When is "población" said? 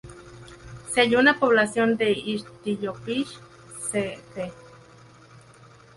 1.39-1.95